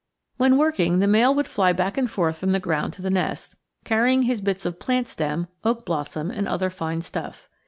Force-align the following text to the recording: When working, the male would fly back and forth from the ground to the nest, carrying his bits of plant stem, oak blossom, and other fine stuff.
When 0.37 0.57
working, 0.57 0.97
the 0.97 1.05
male 1.05 1.35
would 1.35 1.45
fly 1.47 1.73
back 1.73 1.95
and 1.95 2.09
forth 2.09 2.37
from 2.39 2.49
the 2.53 2.59
ground 2.59 2.93
to 2.93 3.03
the 3.03 3.11
nest, 3.11 3.55
carrying 3.85 4.23
his 4.23 4.41
bits 4.41 4.65
of 4.65 4.79
plant 4.79 5.07
stem, 5.07 5.45
oak 5.63 5.85
blossom, 5.85 6.31
and 6.31 6.47
other 6.47 6.71
fine 6.71 7.03
stuff. 7.03 7.47